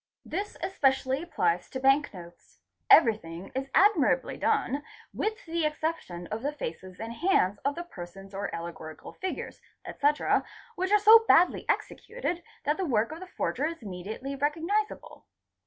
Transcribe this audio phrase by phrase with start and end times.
[0.25, 2.59] 'This especially applies to bank notes;
[2.89, 4.81] everything is admirably done
[5.13, 10.43] with the exception of the faces and hands of the persons or allegorical figures, etc.,
[10.75, 15.27] which are so badly executed that the work of the forger is immediately recognisable.